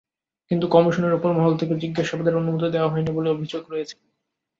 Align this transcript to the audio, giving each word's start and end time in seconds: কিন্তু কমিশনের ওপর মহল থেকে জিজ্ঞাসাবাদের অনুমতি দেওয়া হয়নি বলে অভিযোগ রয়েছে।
কিন্তু 0.51 0.65
কমিশনের 0.67 1.13
ওপর 1.13 1.29
মহল 1.33 1.53
থেকে 1.57 1.73
জিজ্ঞাসাবাদের 1.83 2.39
অনুমতি 2.39 2.67
দেওয়া 2.71 2.91
হয়নি 2.93 3.11
বলে 3.13 3.29
অভিযোগ 3.31 3.63
রয়েছে। 3.67 3.95